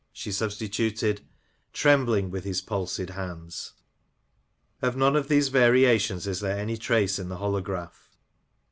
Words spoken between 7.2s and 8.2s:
the holograph.